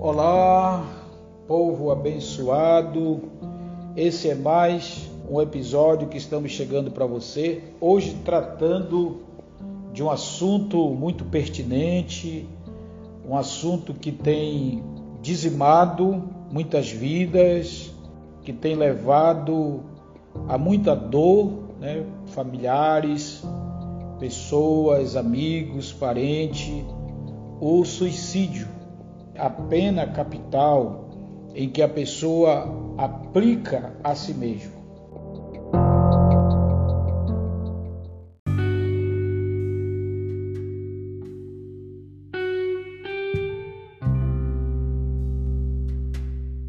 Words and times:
Olá, 0.00 0.86
povo 1.48 1.90
abençoado. 1.90 3.20
Esse 3.96 4.30
é 4.30 4.34
mais 4.36 5.10
um 5.28 5.40
episódio 5.40 6.06
que 6.06 6.16
estamos 6.16 6.52
chegando 6.52 6.92
para 6.92 7.04
você. 7.04 7.64
Hoje 7.80 8.16
tratando 8.24 9.22
de 9.92 10.00
um 10.00 10.08
assunto 10.08 10.90
muito 10.90 11.24
pertinente, 11.24 12.48
um 13.28 13.36
assunto 13.36 13.92
que 13.92 14.12
tem 14.12 14.84
dizimado 15.20 16.30
muitas 16.48 16.92
vidas, 16.92 17.92
que 18.44 18.52
tem 18.52 18.76
levado 18.76 19.80
a 20.46 20.56
muita 20.56 20.94
dor, 20.94 21.74
né? 21.80 22.06
familiares, 22.26 23.42
pessoas, 24.20 25.16
amigos, 25.16 25.92
parentes, 25.92 26.84
o 27.60 27.84
suicídio, 27.84 28.77
a 29.38 29.48
pena 29.48 30.06
capital 30.06 31.08
em 31.54 31.68
que 31.68 31.80
a 31.80 31.88
pessoa 31.88 32.94
aplica 32.98 33.94
a 34.02 34.14
si 34.14 34.34
mesmo. 34.34 34.72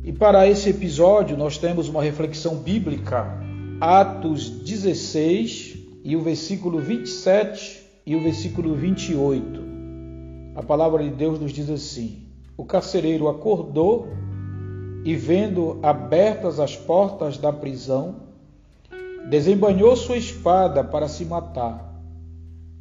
E 0.03 0.13
para 0.13 0.47
esse 0.47 0.69
episódio 0.69 1.35
nós 1.35 1.57
temos 1.57 1.89
uma 1.89 2.03
reflexão 2.03 2.55
bíblica, 2.57 3.27
Atos 3.81 4.49
16 4.49 5.77
e 6.03 6.15
o 6.15 6.21
versículo 6.21 6.79
27 6.79 7.79
e 8.05 8.15
o 8.15 8.21
versículo 8.21 8.75
28. 8.75 9.69
A 10.55 10.63
palavra 10.63 11.03
de 11.03 11.11
Deus 11.11 11.39
nos 11.39 11.51
diz 11.51 11.69
assim: 11.69 12.28
O 12.59 12.65
carcereiro 12.65 13.29
acordou 13.29 14.09
e, 15.05 15.15
vendo 15.15 15.79
abertas 15.81 16.59
as 16.59 16.75
portas 16.75 17.37
da 17.37 17.53
prisão, 17.53 18.17
desembanhou 19.29 19.95
sua 19.95 20.17
espada 20.17 20.83
para 20.83 21.07
se 21.07 21.23
matar, 21.23 21.89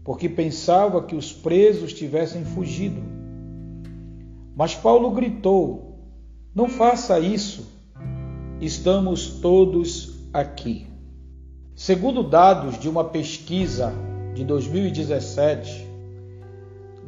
porque 0.02 0.28
pensava 0.28 1.00
que 1.05 1.14
os 1.14 1.33
presos 1.33 1.92
tivessem 1.92 2.44
fugido. 2.44 3.00
Mas 4.56 4.75
Paulo 4.75 5.12
gritou: 5.12 5.97
Não 6.52 6.69
faça 6.69 7.20
isso, 7.20 7.64
estamos 8.61 9.39
todos 9.39 10.19
aqui. 10.34 10.89
Segundo 11.77 12.24
dados 12.24 12.80
de 12.80 12.89
uma 12.89 13.05
pesquisa 13.05 13.95
de 14.34 14.45
2017, 14.45 15.86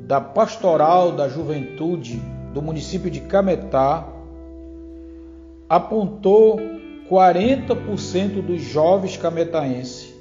da 0.07 0.21
Pastoral 0.21 1.11
da 1.11 1.29
Juventude 1.29 2.39
do 2.53 2.61
município 2.61 3.11
de 3.11 3.21
Cametá 3.21 4.07
apontou 5.69 6.59
40% 7.09 8.43
dos 8.43 8.61
jovens 8.63 9.17
cametaenses 9.17 10.13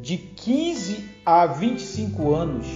de 0.00 0.16
15 0.16 1.04
a 1.24 1.46
25 1.46 2.34
anos 2.34 2.66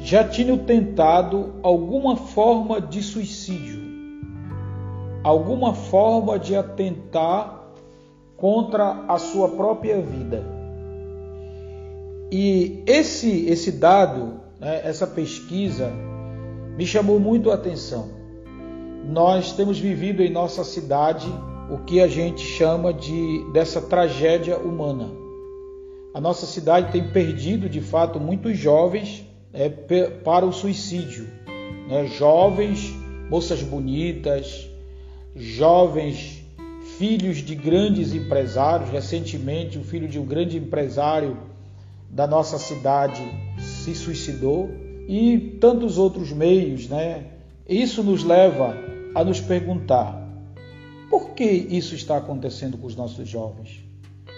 já 0.00 0.22
tinham 0.22 0.58
tentado 0.58 1.54
alguma 1.62 2.16
forma 2.16 2.80
de 2.80 3.02
suicídio, 3.02 3.80
alguma 5.22 5.72
forma 5.72 6.38
de 6.38 6.54
atentar 6.54 7.64
contra 8.36 9.04
a 9.08 9.18
sua 9.18 9.48
própria 9.48 10.00
vida. 10.02 10.44
E 12.30 12.82
esse 12.86 13.46
esse 13.46 13.72
dado 13.72 14.40
né, 14.60 14.82
essa 14.84 15.06
pesquisa 15.06 15.90
me 16.76 16.86
chamou 16.86 17.20
muito 17.20 17.50
a 17.50 17.54
atenção. 17.54 18.08
Nós 19.04 19.52
temos 19.52 19.78
vivido 19.78 20.22
em 20.22 20.30
nossa 20.30 20.64
cidade 20.64 21.26
o 21.70 21.78
que 21.78 22.00
a 22.00 22.08
gente 22.08 22.42
chama 22.42 22.92
de 22.92 23.44
dessa 23.52 23.80
tragédia 23.80 24.58
humana. 24.58 25.10
A 26.12 26.20
nossa 26.20 26.46
cidade 26.46 26.92
tem 26.92 27.10
perdido 27.10 27.68
de 27.68 27.80
fato 27.80 28.20
muitos 28.20 28.56
jovens 28.56 29.24
né, 29.52 29.68
para 30.24 30.46
o 30.46 30.52
suicídio. 30.52 31.28
Né? 31.88 32.06
Jovens, 32.06 32.94
moças 33.28 33.62
bonitas, 33.62 34.68
jovens 35.34 36.42
filhos 36.98 37.38
de 37.38 37.54
grandes 37.54 38.14
empresários. 38.14 38.90
Recentemente, 38.90 39.78
o 39.78 39.84
filho 39.84 40.08
de 40.08 40.18
um 40.18 40.24
grande 40.24 40.56
empresário 40.56 41.36
da 42.08 42.26
nossa 42.26 42.58
cidade 42.58 43.22
se 43.58 43.94
suicidou 43.94 44.70
e 45.08 45.56
tantos 45.60 45.98
outros 45.98 46.32
meios, 46.32 46.88
né? 46.88 47.26
Isso 47.68 48.02
nos 48.02 48.24
leva 48.24 48.76
a 49.14 49.24
nos 49.24 49.40
perguntar: 49.40 50.24
por 51.08 51.30
que 51.30 51.44
isso 51.44 51.94
está 51.94 52.16
acontecendo 52.16 52.76
com 52.76 52.86
os 52.86 52.96
nossos 52.96 53.28
jovens? 53.28 53.84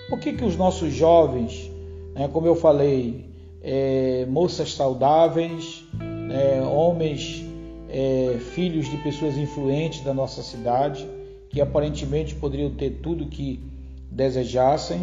Por 0.09 0.21
que, 0.21 0.33
que 0.33 0.45
os 0.45 0.57
nossos 0.57 0.93
jovens, 0.93 1.71
né, 2.15 2.29
como 2.29 2.47
eu 2.47 2.55
falei, 2.55 3.29
é, 3.61 4.25
moças 4.29 4.75
saudáveis, 4.75 5.85
é, 6.31 6.63
homens, 6.63 7.45
é, 7.89 8.39
filhos 8.55 8.89
de 8.89 8.97
pessoas 8.99 9.37
influentes 9.37 10.05
da 10.05 10.15
nossa 10.15 10.43
cidade, 10.43 11.07
que 11.51 11.61
aparentemente 11.61 12.35
poderiam 12.35 12.71
ter 12.71 13.01
tudo 13.03 13.27
que 13.27 13.61
desejassem, 14.11 15.01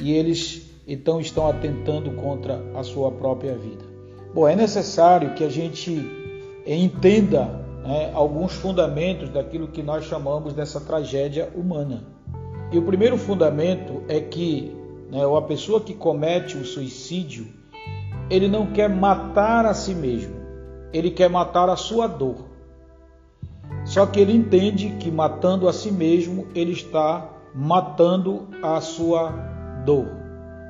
e 0.00 0.12
eles 0.12 0.70
então 0.86 1.20
estão 1.20 1.46
atentando 1.46 2.10
contra 2.12 2.60
a 2.74 2.82
sua 2.82 3.10
própria 3.12 3.54
vida. 3.56 3.93
Bom, 4.34 4.48
é 4.48 4.56
necessário 4.56 5.32
que 5.34 5.44
a 5.44 5.48
gente 5.48 6.10
entenda 6.66 7.64
né, 7.86 8.10
alguns 8.12 8.52
fundamentos 8.52 9.28
daquilo 9.28 9.68
que 9.68 9.80
nós 9.80 10.06
chamamos 10.06 10.52
dessa 10.52 10.80
tragédia 10.80 11.48
humana. 11.54 12.02
E 12.72 12.76
o 12.76 12.82
primeiro 12.82 13.16
fundamento 13.16 14.02
é 14.08 14.18
que 14.18 14.74
né, 15.08 15.20
a 15.24 15.42
pessoa 15.42 15.80
que 15.80 15.94
comete 15.94 16.56
o 16.56 16.64
suicídio, 16.64 17.46
ele 18.28 18.48
não 18.48 18.66
quer 18.72 18.88
matar 18.88 19.66
a 19.66 19.72
si 19.72 19.94
mesmo, 19.94 20.34
ele 20.92 21.12
quer 21.12 21.30
matar 21.30 21.68
a 21.68 21.76
sua 21.76 22.08
dor. 22.08 22.46
Só 23.84 24.04
que 24.04 24.18
ele 24.18 24.34
entende 24.34 24.96
que 24.98 25.12
matando 25.12 25.68
a 25.68 25.72
si 25.72 25.92
mesmo, 25.92 26.48
ele 26.56 26.72
está 26.72 27.30
matando 27.54 28.48
a 28.60 28.80
sua 28.80 29.30
dor. 29.84 30.08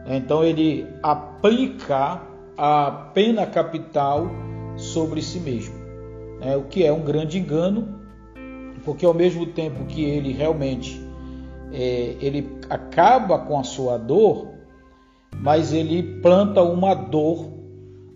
Então 0.06 0.44
ele 0.44 0.86
aplica 1.02 2.33
a 2.56 2.90
pena 3.12 3.46
capital 3.46 4.30
sobre 4.76 5.22
si 5.22 5.40
mesmo, 5.40 5.74
né? 6.40 6.56
o 6.56 6.64
que 6.64 6.84
é 6.84 6.92
um 6.92 7.02
grande 7.02 7.38
engano, 7.38 8.00
porque 8.84 9.04
ao 9.04 9.14
mesmo 9.14 9.46
tempo 9.46 9.84
que 9.86 10.04
ele 10.04 10.32
realmente 10.32 11.00
é, 11.72 12.16
ele 12.20 12.58
acaba 12.68 13.38
com 13.38 13.58
a 13.58 13.64
sua 13.64 13.98
dor, 13.98 14.48
mas 15.36 15.72
ele 15.72 16.20
planta 16.20 16.62
uma 16.62 16.94
dor 16.94 17.52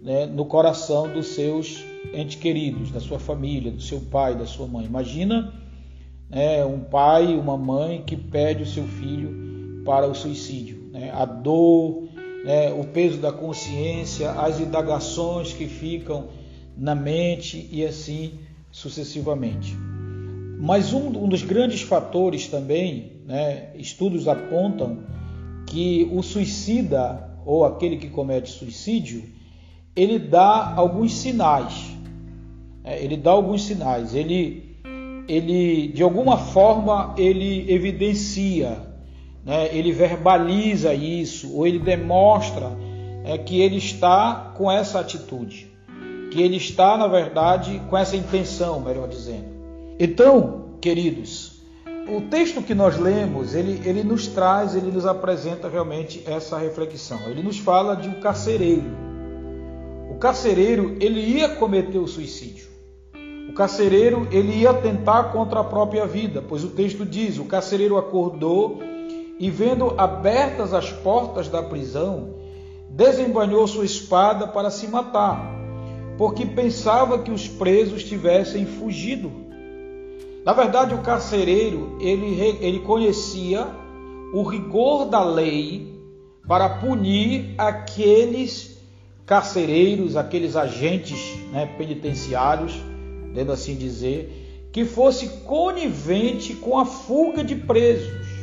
né, 0.03 0.27
no 0.27 0.45
coração 0.45 1.13
dos 1.13 1.29
seus 1.29 1.85
entes 2.15 2.37
queridos, 2.37 2.91
da 2.91 3.01
sua 3.01 3.19
família, 3.19 3.73
do 3.73 3.83
seu 3.83 4.01
pai, 4.01 4.37
da 4.37 4.47
sua 4.47 4.67
mãe. 4.67 4.87
Imagina 4.87 5.53
né, 6.31 6.65
um 6.65 6.81
pai, 6.81 7.35
uma 7.35 7.57
mãe 7.57 8.03
que 8.07 8.17
pede 8.17 8.63
o 8.63 8.67
seu 8.67 8.85
filho 8.85 9.83
para 9.85 10.07
o 10.07 10.15
suicídio 10.15 10.79
né? 10.93 11.11
a 11.13 11.25
dor, 11.25 12.08
né? 12.45 12.73
o 12.73 12.85
peso 12.85 13.19
da 13.19 13.33
consciência, 13.33 14.31
as 14.33 14.61
indagações 14.61 15.53
que 15.53 15.67
ficam 15.67 16.29
na 16.77 16.95
mente 16.95 17.69
e 17.71 17.85
assim 17.85 18.33
sucessivamente. 18.71 19.75
Mas 20.61 20.93
um, 20.93 21.07
um 21.25 21.29
dos 21.29 21.43
grandes 21.43 21.83
fatores 21.83 22.49
também, 22.49 23.13
né, 23.27 23.71
estudos 23.77 24.27
apontam 24.27 24.99
que 25.67 26.09
o 26.13 26.23
suicida 26.23 27.29
ou 27.45 27.65
aquele 27.65 27.97
que 27.97 28.09
comete 28.09 28.51
suicídio, 28.51 29.25
ele 29.95 30.19
dá 30.19 30.75
alguns 30.75 31.15
sinais. 31.15 31.97
É, 32.85 33.03
ele 33.03 33.17
dá 33.17 33.31
alguns 33.31 33.65
sinais. 33.65 34.15
Ele, 34.15 34.77
ele, 35.29 35.89
de 35.89 36.03
alguma 36.03 36.37
forma, 36.39 37.15
ele 37.17 37.71
evidencia 37.73 38.88
né, 39.45 39.69
ele 39.75 39.93
verbaliza 39.93 40.93
isso, 40.95 41.55
ou 41.55 41.67
ele 41.67 41.79
demonstra 41.79 42.71
é, 43.25 43.37
que 43.39 43.61
ele 43.61 43.77
está 43.77 44.53
com 44.57 44.71
essa 44.71 45.01
atitude, 45.01 45.71
que 46.31 46.43
ele 46.43 46.57
está, 46.57 46.97
na 46.97 47.07
verdade, 47.07 47.81
com 47.89 47.97
essa 47.97 48.17
intenção, 48.17 48.81
melhor 48.81 49.09
dizendo. 49.09 49.47
Então, 49.99 50.77
queridos, 50.81 51.59
o 52.09 52.23
texto 52.23 52.63
que 52.63 52.75
nós 52.75 52.99
lemos, 52.99 53.55
ele, 53.55 53.83
ele 53.85 54.03
nos 54.03 54.27
traz, 54.29 54.75
ele 54.75 54.91
nos 54.91 55.05
apresenta 55.05 55.69
realmente 55.69 56.23
essa 56.27 56.57
reflexão. 56.57 57.19
Ele 57.27 57.43
nos 57.43 57.59
fala 57.59 57.95
de 57.95 58.09
um 58.09 58.21
carcereiro. 58.21 58.91
O 60.11 60.15
carcereiro, 60.15 60.97
ele 61.01 61.21
ia 61.21 61.51
cometer 61.51 61.99
o 61.99 62.07
suicídio. 62.07 62.67
O 63.49 63.53
carcereiro, 63.53 64.27
ele 64.31 64.53
ia 64.55 64.73
tentar 64.73 65.25
contra 65.25 65.61
a 65.61 65.65
própria 65.65 66.07
vida, 66.07 66.43
pois 66.47 66.65
o 66.65 66.69
texto 66.69 67.05
diz: 67.05 67.39
o 67.39 67.45
carcereiro 67.45 67.99
acordou 67.99 68.81
e, 69.39 69.51
vendo 69.51 69.95
abertas 69.97 70.75
as 70.75 70.91
portas 70.91 71.49
da 71.49 71.63
prisão, 71.63 72.35
desembanhou 72.91 73.67
sua 73.67 73.85
espada 73.85 74.47
para 74.47 74.71
se 74.71 74.89
matar, 74.89 75.55
porque 76.17 76.45
pensava 76.45 77.19
que 77.21 77.31
os 77.31 77.47
presos 77.47 78.03
tivessem 78.03 78.67
fugido. 78.67 79.31
Na 80.45 80.53
verdade, 80.53 80.95
o 80.95 81.03
carcereiro 81.03 81.97
ele, 82.01 82.59
ele 82.61 82.81
conhecia 82.81 83.67
o 84.33 84.43
rigor 84.43 85.07
da 85.07 85.23
lei 85.23 85.95
para 86.47 86.69
punir 86.69 87.55
aqueles 87.59 88.79
carcereiros, 89.27 90.17
aqueles 90.17 90.57
agentes 90.57 91.37
né, 91.53 91.67
penitenciários, 91.77 92.73
dando 93.35 93.53
assim 93.53 93.77
dizer, 93.77 94.71
que 94.73 94.87
fosse 94.87 95.29
conivente 95.45 96.55
com 96.55 96.79
a 96.79 96.87
fuga 96.87 97.45
de 97.45 97.55
presos. 97.55 98.38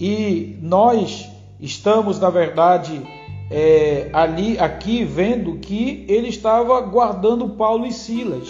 E 0.00 0.56
nós 0.62 1.28
estamos, 1.60 2.18
na 2.18 2.30
verdade, 2.30 3.02
é, 3.50 4.08
ali, 4.14 4.58
aqui 4.58 5.04
vendo 5.04 5.58
que 5.58 6.06
ele 6.08 6.28
estava 6.28 6.80
guardando 6.80 7.50
Paulo 7.50 7.86
e 7.86 7.92
Silas. 7.92 8.48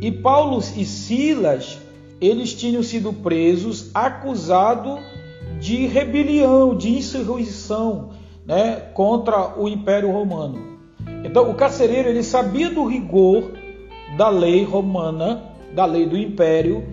E 0.00 0.10
Paulo 0.10 0.60
e 0.76 0.84
Silas, 0.86 1.78
eles 2.20 2.54
tinham 2.54 2.82
sido 2.82 3.12
presos, 3.12 3.90
acusados 3.92 4.98
de 5.60 5.86
rebelião, 5.86 6.74
de 6.74 6.96
insurreição, 6.96 8.10
né, 8.46 8.76
contra 8.94 9.60
o 9.60 9.68
Império 9.68 10.10
Romano. 10.10 10.78
Então, 11.22 11.50
o 11.50 11.54
carcereiro 11.54 12.08
ele 12.08 12.22
sabia 12.22 12.70
do 12.70 12.84
rigor 12.84 13.52
da 14.16 14.28
lei 14.28 14.64
romana, 14.64 15.42
da 15.74 15.84
lei 15.84 16.06
do 16.06 16.16
Império, 16.16 16.91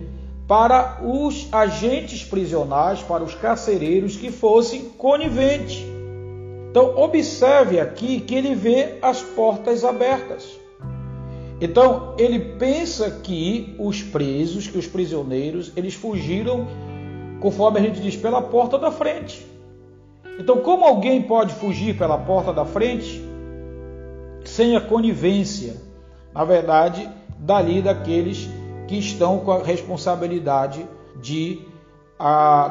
para 0.50 0.98
os 1.00 1.46
agentes 1.52 2.24
prisionais, 2.24 3.00
para 3.00 3.22
os 3.22 3.36
carcereiros 3.36 4.16
que 4.16 4.32
fossem 4.32 4.86
coniventes. 4.98 5.80
Então, 6.68 6.96
observe 6.96 7.78
aqui 7.78 8.18
que 8.18 8.34
ele 8.34 8.56
vê 8.56 8.98
as 9.00 9.22
portas 9.22 9.84
abertas. 9.84 10.58
Então, 11.60 12.16
ele 12.18 12.40
pensa 12.58 13.12
que 13.22 13.76
os 13.78 14.02
presos, 14.02 14.66
que 14.66 14.76
os 14.76 14.88
prisioneiros, 14.88 15.70
eles 15.76 15.94
fugiram, 15.94 16.66
conforme 17.38 17.78
a 17.78 17.82
gente 17.82 18.00
diz, 18.00 18.16
pela 18.16 18.42
porta 18.42 18.76
da 18.76 18.90
frente. 18.90 19.46
Então, 20.36 20.56
como 20.56 20.84
alguém 20.84 21.22
pode 21.22 21.54
fugir 21.54 21.96
pela 21.96 22.18
porta 22.18 22.52
da 22.52 22.64
frente 22.64 23.24
sem 24.44 24.74
a 24.74 24.80
conivência, 24.80 25.76
na 26.34 26.42
verdade, 26.42 27.08
dali 27.38 27.80
daqueles 27.80 28.48
que 28.90 28.98
estão 28.98 29.38
com 29.38 29.52
a 29.52 29.62
responsabilidade 29.62 30.84
de 31.22 31.60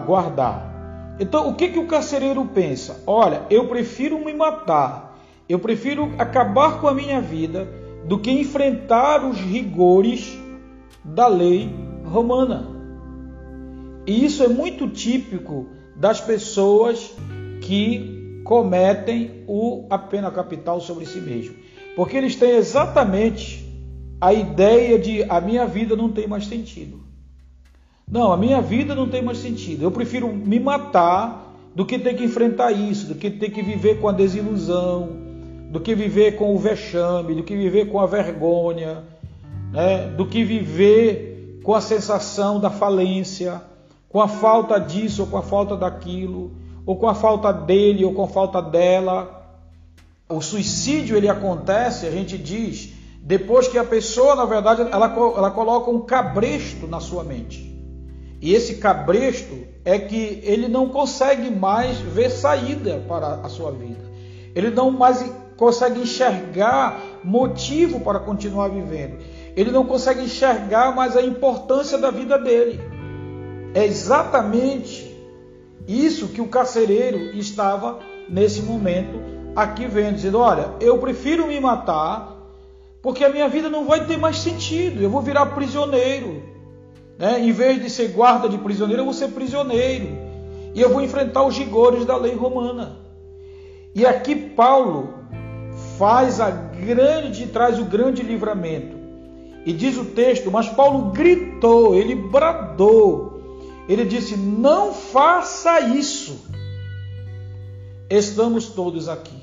guardar. 0.06 1.16
Então, 1.18 1.48
o 1.48 1.56
que, 1.56 1.69
que 1.69 1.80
o 1.80 1.88
carcereiro 1.88 2.44
pensa? 2.45 3.01
Olha, 3.07 3.44
eu 3.50 3.69
prefiro 3.69 4.19
me 4.19 4.33
matar, 4.33 5.18
eu 5.48 5.57
prefiro 5.60 6.13
acabar 6.18 6.81
com 6.81 6.89
a 6.89 6.94
minha 6.94 7.21
vida 7.21 7.69
do 8.04 8.19
que 8.19 8.31
enfrentar 8.31 9.24
os 9.24 9.38
rigores 9.39 10.38
da 11.06 11.25
lei 11.27 11.74
romana. 12.04 12.68
E 14.06 14.25
isso 14.25 14.44
é 14.44 14.50
muito 14.50 14.89
típico 14.89 15.68
das 15.95 16.19
pessoas 16.19 17.16
que 17.62 18.42
cometem 18.44 19.45
o, 19.48 19.88
a 19.89 19.98
pena 19.98 20.30
capital 20.30 20.81
sobre 20.81 21.06
si 21.06 21.21
mesmo. 21.21 21.56
Porque 21.95 22.18
eles 22.18 22.36
têm 22.36 22.57
exatamente 22.57 23.69
a 24.21 24.33
ideia 24.33 25.00
de 25.00 25.24
a 25.24 25.39
minha 25.39 25.66
vida 25.66 25.95
não 25.95 26.12
tem 26.12 26.27
mais 26.27 26.45
sentido. 26.48 27.00
Não, 28.10 28.31
a 28.31 28.38
minha 28.38 28.62
vida 28.62 28.95
não 28.95 29.07
tem 29.07 29.21
mais 29.21 29.38
sentido. 29.38 29.83
Eu 29.83 29.92
prefiro 29.92 30.27
me 30.33 30.60
matar 30.60 31.54
do 31.75 31.86
que 31.86 32.00
ter 32.00 32.16
que 32.16 32.24
enfrentar 32.24 32.71
isso, 32.71 33.07
do 33.07 33.16
que 33.16 33.30
ter 33.30 33.51
que 33.51 33.62
viver 33.62 34.00
com 34.00 34.10
a 34.10 34.12
desilusão, 34.12 35.10
do 35.69 35.80
que 35.80 35.94
viver 35.94 36.36
com 36.36 36.56
o 36.56 36.57
vexame, 36.57 37.36
do 37.36 37.44
que 37.44 37.56
viver 37.56 37.86
com 37.86 38.00
a 38.00 38.07
vergonha, 38.07 39.04
né? 39.71 40.07
do 40.07 40.25
que 40.25 40.44
viver 40.44 41.62
com 41.63 41.75
a 41.75 41.81
sensação 41.81 42.60
da 42.60 42.71
falência, 42.71 43.62
com 44.10 44.19
a 44.19 44.27
falta 44.27 44.80
disso 44.80 45.21
ou 45.21 45.27
com 45.27 45.38
a 45.38 45.44
falta 45.44 45.77
daquilo, 45.77 46.51
ou 46.86 46.95
com 46.95 47.07
a 47.07 47.13
falta 47.13 47.54
dele 47.54 48.04
ou 48.04 48.13
com 48.13 48.24
a 48.24 48.27
falta 48.27 48.60
dela. 48.60 49.36
O 50.27 50.42
suicídio 50.42 51.16
ele 51.16 51.30
acontece, 51.30 52.07
a 52.07 52.12
gente 52.12 52.38
diz, 52.38 52.94
depois 53.30 53.68
que 53.68 53.78
a 53.78 53.84
pessoa, 53.84 54.36
na 54.36 54.46
verdade, 54.46 54.81
ela, 54.81 55.06
ela 55.38 55.52
coloca 55.52 55.92
um 55.92 56.02
cabresto 56.02 56.88
na 56.88 57.00
sua 57.00 57.24
mente. 57.24 57.80
E 58.42 58.56
esse 58.56 58.78
cabresto 58.78 59.56
é 59.86 60.00
que 60.00 60.42
ele 60.42 60.68
não 60.68 60.90
consegue 60.90 61.52
mais 61.52 62.00
ver 62.00 62.31
saída 62.31 63.06
para 63.08 63.36
a 63.44 63.48
sua 63.48 63.72
vida. 63.72 64.02
Ele 64.56 64.72
não 64.72 64.90
mais 64.90 65.24
consegue 65.56 66.00
enxergar 66.00 67.00
motivo 67.24 68.00
para 68.00 68.18
continuar 68.18 68.70
vivendo. 68.70 69.20
Ele 69.56 69.70
não 69.70 69.86
consegue 69.86 70.24
enxergar 70.24 70.96
mais 70.96 71.16
a 71.16 71.22
importância 71.22 72.00
da 72.00 72.10
vida 72.10 72.36
dele. 72.36 72.80
É 73.76 73.86
exatamente 73.86 75.16
isso 75.88 76.30
que 76.30 76.42
o 76.42 76.48
carcereiro 76.48 77.20
estava 77.38 78.00
nesse 78.28 78.64
momento 78.64 79.22
aqui 79.56 79.86
vendo, 79.86 80.16
dizendo: 80.16 80.40
Olha, 80.40 80.72
eu 80.81 80.98
prefiro 80.98 81.46
me 81.46 81.60
matar 81.60 82.38
porque 83.01 83.24
a 83.24 83.30
minha 83.30 83.48
vida 83.48 83.69
não 83.69 83.86
vai 83.86 84.06
ter 84.06 84.18
mais 84.18 84.40
sentido, 84.40 85.01
eu 85.01 85.10
vou 85.10 85.22
virar 85.22 85.46
prisioneiro. 85.48 86.44
Né? 87.18 87.40
Em 87.42 87.51
vez 87.51 87.81
de 87.81 87.90
ser 87.90 88.10
guarda 88.10 88.48
de 88.48 88.57
prisioneiro, 88.57 89.01
eu 89.01 89.06
vou 89.06 89.13
ser 89.13 89.30
prisioneiro. 89.30 90.07
E 90.74 90.81
eu 90.81 90.90
vou 90.90 91.01
enfrentar 91.01 91.44
os 91.46 91.57
rigores 91.57 92.06
da 92.06 92.16
lei 92.16 92.34
romana. 92.34 93.00
E 93.96 94.06
aqui 94.06 94.36
Paulo 94.36 95.13
faz 95.98 96.40
a 96.40 96.50
grande, 96.50 97.48
traz 97.48 97.80
o 97.80 97.86
grande 97.86 98.22
livramento. 98.22 98.98
E 99.66 99.74
diz 99.74 99.98
o 99.98 100.06
texto, 100.06 100.52
mas 100.52 100.69
Paulo 100.69 101.12
gritou, 101.12 101.95
ele 101.95 102.16
bradou. 102.16 103.42
Ele 103.88 104.06
disse: 104.06 104.38
"Não 104.38 104.94
faça 104.94 105.80
isso". 105.81 106.45
Estamos 108.10 108.68
todos 108.68 109.10
aqui. 109.10 109.38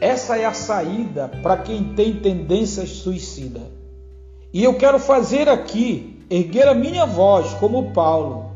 Essa 0.00 0.36
é 0.36 0.44
a 0.44 0.52
saída 0.52 1.28
para 1.42 1.56
quem 1.56 1.94
tem 1.94 2.14
tendências 2.14 2.90
suicida. 2.90 3.60
E 4.52 4.62
eu 4.62 4.74
quero 4.74 4.98
fazer 4.98 5.48
aqui 5.48 6.20
erguer 6.30 6.68
a 6.68 6.74
minha 6.74 7.04
voz 7.04 7.52
como 7.54 7.92
Paulo 7.92 8.50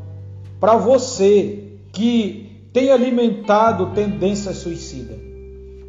para 0.59 0.75
você 0.75 1.63
que 1.91 2.49
tem 2.73 2.91
alimentado 2.91 3.87
tendência 3.93 4.53
suicida, 4.53 5.17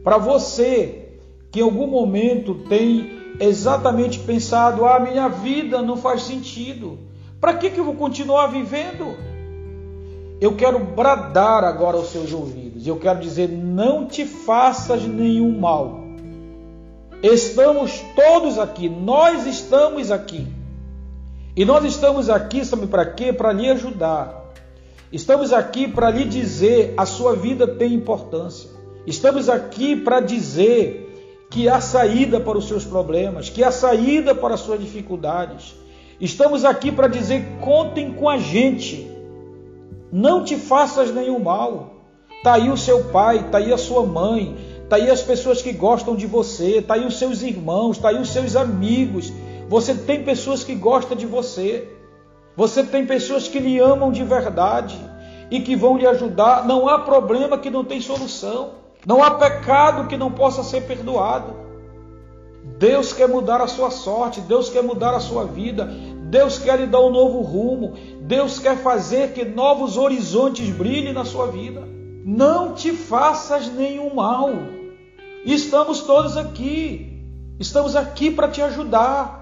para 0.02 0.16
você 0.16 1.08
que 1.50 1.60
em 1.60 1.62
algum 1.62 1.87
momento 1.87 2.54
tem 2.69 3.10
exatamente 3.40 4.18
pensado: 4.20 4.85
ah, 4.87 5.00
minha 5.00 5.28
vida 5.28 5.82
não 5.82 5.97
faz 5.97 6.23
sentido, 6.23 6.99
para 7.40 7.54
que, 7.54 7.70
que 7.70 7.80
eu 7.80 7.85
vou 7.85 7.94
continuar 7.94 8.47
vivendo? 8.47 9.16
Eu 10.40 10.56
quero 10.56 10.78
bradar 10.78 11.64
agora 11.64 11.99
aos 11.99 12.11
seus 12.11 12.32
ouvidos, 12.32 12.70
eu 12.88 12.96
quero 12.96 13.20
dizer: 13.20 13.49
não 13.49 14.06
te 14.06 14.25
faças 14.25 15.02
nenhum 15.02 15.58
mal. 15.58 16.00
Estamos 17.22 18.02
todos 18.16 18.58
aqui, 18.58 18.88
nós 18.88 19.46
estamos 19.46 20.10
aqui 20.10 20.46
e 21.56 21.64
nós 21.64 21.84
estamos 21.84 22.30
aqui, 22.30 22.64
sabe 22.64 22.87
para 22.87 23.04
quê? 23.04 23.32
Para 23.32 23.52
lhe 23.52 23.68
ajudar. 23.68 24.50
Estamos 25.12 25.52
aqui 25.52 25.88
para 25.88 26.10
lhe 26.10 26.25
dizer 26.25 26.94
a 26.96 27.04
sua 27.04 27.34
vida 27.34 27.66
tem 27.66 27.92
importância. 27.92 28.70
Estamos 29.06 29.49
aqui 29.49 29.96
para 29.96 30.20
dizer 30.20 31.46
que 31.50 31.68
há 31.68 31.80
saída 31.80 32.38
para 32.38 32.56
os 32.56 32.68
seus 32.68 32.84
problemas, 32.84 33.50
que 33.50 33.64
há 33.64 33.72
saída 33.72 34.34
para 34.34 34.54
as 34.54 34.60
suas 34.60 34.80
dificuldades. 34.80 35.75
Estamos 36.20 36.64
aqui 36.64 36.92
para 36.92 37.08
dizer: 37.08 37.44
contem 37.60 38.12
com 38.12 38.28
a 38.28 38.38
gente. 38.38 39.10
Não 40.12 40.44
te 40.44 40.56
faças 40.56 41.12
nenhum 41.12 41.40
mal. 41.40 42.00
Está 42.40 42.54
aí 42.54 42.68
o 42.68 42.76
seu 42.76 43.04
pai, 43.04 43.38
está 43.38 43.59
aí 43.59 43.73
a 43.73 43.78
sua 43.78 44.04
mãe, 44.04 44.56
está 44.82 44.97
aí 44.97 45.09
as 45.09 45.23
pessoas 45.23 45.62
que 45.62 45.73
gostam 45.73 46.16
de 46.16 46.26
você, 46.26 46.78
está 46.78 46.94
aí 46.94 47.06
os 47.06 47.18
seus 47.18 47.42
irmãos, 47.42 47.97
está 47.97 48.09
aí 48.09 48.20
os 48.20 48.30
seus 48.30 48.56
amigos 48.56 49.32
você 49.70 49.94
tem 49.94 50.25
pessoas 50.25 50.64
que 50.64 50.75
gostam 50.75 51.16
de 51.16 51.26
você. 51.26 51.88
Você 52.56 52.82
tem 52.82 53.06
pessoas 53.06 53.47
que 53.47 53.61
lhe 53.61 53.78
amam 53.78 54.11
de 54.11 54.25
verdade 54.25 54.99
e 55.49 55.61
que 55.61 55.76
vão 55.76 55.97
lhe 55.97 56.09
ajudar. 56.09 56.66
Não 56.66 56.88
há 56.88 56.99
problema 56.99 57.56
que 57.56 57.70
não 57.70 57.85
tem 57.85 58.00
solução. 58.00 58.73
Não 59.06 59.23
há 59.23 59.30
pecado 59.30 60.09
que 60.09 60.16
não 60.16 60.32
possa 60.32 60.64
ser 60.64 60.88
perdoado. 60.88 61.54
Deus 62.80 63.12
quer 63.12 63.28
mudar 63.28 63.61
a 63.61 63.68
sua 63.68 63.92
sorte, 63.92 64.40
Deus 64.40 64.68
quer 64.68 64.82
mudar 64.82 65.14
a 65.14 65.20
sua 65.20 65.44
vida, 65.44 65.85
Deus 65.85 66.59
quer 66.59 66.80
lhe 66.80 66.87
dar 66.87 67.00
um 67.00 67.11
novo 67.11 67.40
rumo, 67.40 67.94
Deus 68.23 68.59
quer 68.59 68.76
fazer 68.78 69.32
que 69.35 69.44
novos 69.44 69.97
horizontes 69.97 70.68
brilhem 70.68 71.12
na 71.12 71.25
sua 71.25 71.47
vida. 71.47 72.00
Não 72.25 72.75
te 72.75 72.93
faças 72.93 73.69
nenhum 73.69 74.15
mal. 74.15 74.50
Estamos 75.45 76.03
todos 76.03 76.37
aqui, 76.37 77.23
estamos 77.59 77.97
aqui 77.97 78.31
para 78.31 78.49
te 78.49 78.61
ajudar. 78.61 79.41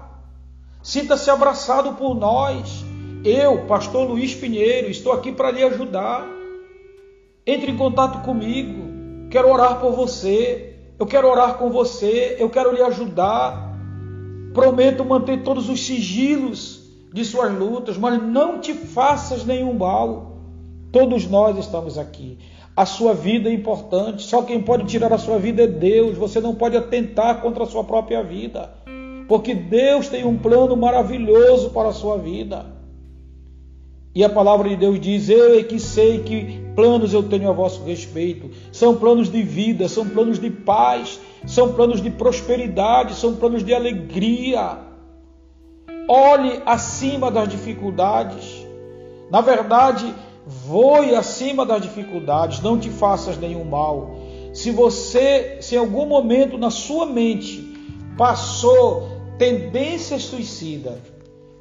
Sinta-se 0.81 1.29
abraçado 1.29 1.93
por 1.93 2.15
nós. 2.15 2.85
Eu, 3.23 3.65
pastor 3.65 4.09
Luiz 4.09 4.33
Pinheiro, 4.33 4.89
estou 4.89 5.11
aqui 5.11 5.31
para 5.31 5.51
lhe 5.51 5.61
ajudar. 5.63 6.25
Entre 7.45 7.71
em 7.71 7.77
contato 7.77 8.23
comigo. 8.23 9.27
Quero 9.29 9.51
orar 9.51 9.79
por 9.79 9.91
você. 9.91 10.75
Eu 10.97 11.05
quero 11.05 11.27
orar 11.27 11.55
com 11.55 11.69
você. 11.69 12.37
Eu 12.39 12.49
quero 12.49 12.73
lhe 12.73 12.81
ajudar. 12.81 13.75
Prometo 14.53 15.03
manter 15.03 15.43
todos 15.43 15.69
os 15.69 15.85
sigilos 15.85 16.79
de 17.13 17.25
suas 17.25 17.51
lutas, 17.53 17.97
mas 17.97 18.21
não 18.21 18.59
te 18.59 18.73
faças 18.73 19.43
nenhum 19.43 19.73
mal. 19.73 20.37
Todos 20.91 21.27
nós 21.27 21.57
estamos 21.57 21.97
aqui. 21.97 22.37
A 22.79 22.85
sua 22.85 23.13
vida 23.13 23.49
é 23.49 23.53
importante. 23.53 24.23
Só 24.23 24.41
quem 24.41 24.61
pode 24.61 24.85
tirar 24.85 25.11
a 25.11 25.17
sua 25.17 25.37
vida 25.37 25.63
é 25.63 25.67
Deus. 25.67 26.17
Você 26.17 26.39
não 26.39 26.55
pode 26.55 26.77
atentar 26.77 27.41
contra 27.41 27.65
a 27.65 27.67
sua 27.67 27.83
própria 27.83 28.23
vida. 28.23 28.69
Porque 29.27 29.53
Deus 29.53 30.07
tem 30.07 30.25
um 30.25 30.37
plano 30.37 30.77
maravilhoso 30.77 31.71
para 31.71 31.89
a 31.89 31.91
sua 31.91 32.17
vida. 32.17 32.67
E 34.15 34.23
a 34.23 34.29
palavra 34.29 34.69
de 34.69 34.77
Deus 34.77 34.97
diz: 34.97 35.27
Eu 35.27 35.59
é 35.59 35.63
que 35.63 35.77
sei 35.77 36.19
que 36.19 36.61
planos 36.73 37.13
eu 37.13 37.23
tenho 37.23 37.49
a 37.49 37.51
vosso 37.51 37.83
respeito. 37.83 38.49
São 38.71 38.95
planos 38.95 39.29
de 39.29 39.43
vida, 39.43 39.89
são 39.89 40.07
planos 40.07 40.39
de 40.39 40.49
paz, 40.49 41.19
são 41.45 41.73
planos 41.73 42.01
de 42.01 42.09
prosperidade, 42.09 43.13
são 43.15 43.35
planos 43.35 43.61
de 43.61 43.73
alegria. 43.73 44.77
Olhe 46.07 46.61
acima 46.65 47.29
das 47.29 47.49
dificuldades. 47.49 48.65
Na 49.29 49.41
verdade, 49.41 50.15
voe 50.49 51.15
acima 51.15 51.63
das 51.63 51.83
dificuldades, 51.83 52.59
não 52.59 52.79
te 52.79 52.89
faças 52.89 53.37
nenhum 53.37 53.63
mal. 53.63 54.15
Se 54.51 54.71
você, 54.71 55.57
se 55.61 55.75
em 55.75 55.77
algum 55.77 56.07
momento 56.07 56.57
na 56.57 56.71
sua 56.71 57.05
mente 57.05 57.71
passou 58.17 59.07
tendências 59.37 60.23
suicidas, 60.23 60.97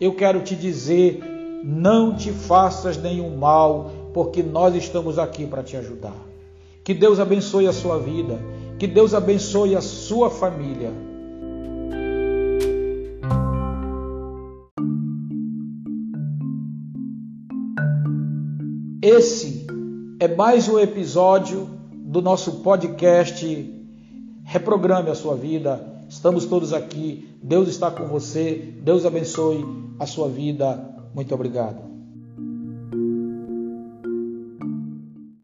eu 0.01 0.15
quero 0.15 0.41
te 0.41 0.57
dizer, 0.57 1.21
não 1.63 2.17
te 2.17 2.33
faças 2.33 2.97
nenhum 2.97 3.37
mal, 3.37 3.91
porque 4.15 4.43
nós 4.43 4.75
estamos 4.75 5.19
aqui 5.19 5.47
para 5.47 5.63
te 5.63 5.77
ajudar. 5.77 6.17
Que 6.83 6.95
Deus 6.95 7.21
abençoe 7.21 7.67
a 7.67 7.73
sua 7.75 7.99
vida, 7.99 8.41
que 8.79 8.87
Deus 8.87 9.13
abençoe 9.13 9.77
a 9.77 9.83
sua 9.83 10.31
família. 10.31 10.91
Esse 19.11 19.67
é 20.21 20.29
mais 20.29 20.69
um 20.69 20.79
episódio 20.79 21.67
do 21.95 22.21
nosso 22.21 22.61
podcast 22.61 23.75
Reprograme 24.45 25.09
a 25.09 25.15
sua 25.15 25.35
vida. 25.35 25.81
Estamos 26.11 26.45
todos 26.45 26.75
aqui. 26.75 27.27
Deus 27.43 27.69
está 27.69 27.91
com 27.91 28.07
você. 28.07 28.75
Deus 28.83 29.07
abençoe 29.07 29.65
a 29.99 30.05
sua 30.05 30.29
vida. 30.29 30.95
Muito 31.15 31.35
obrigado. 31.35 31.88